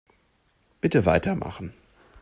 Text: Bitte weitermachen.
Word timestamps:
Bitte 0.81 1.05
weitermachen. 1.05 1.75